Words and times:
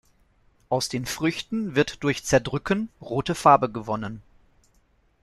Aus 0.69 0.89
den 0.89 1.05
Früchten 1.05 1.75
wird 1.75 2.01
durch 2.03 2.23
Zerdrücken 2.23 2.89
rote 3.01 3.35
Farbe 3.35 3.69
gewonnen. 3.69 4.23